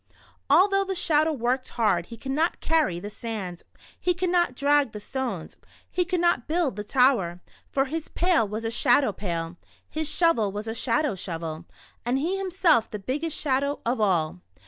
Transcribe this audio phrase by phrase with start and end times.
[0.49, 3.61] Although the Shadow worked hard, he could not carry the sand,
[3.99, 7.39] he could not drag the stones, and he could not build the tower,
[7.71, 11.65] for his pail was a shadow pail, his shovel a shadow shovel,
[12.03, 14.39] and he himself the biggest shadow of all.